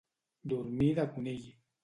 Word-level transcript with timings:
Dormir 0.53 0.89
de 1.01 1.05
conill. 1.13 1.47